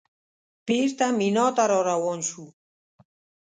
[0.65, 2.45] بېرته مینا ته راروان شوو.